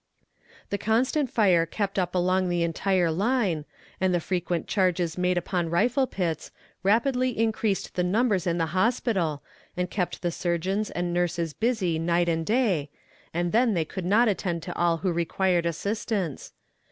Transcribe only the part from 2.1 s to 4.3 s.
along the entire line, and the